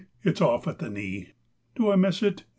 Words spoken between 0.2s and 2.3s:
It's off at the knee. Do I miss